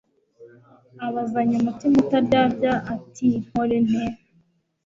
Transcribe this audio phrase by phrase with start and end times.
[1.07, 4.05] abazanya umutima utaryarya ati: «nkore nte?»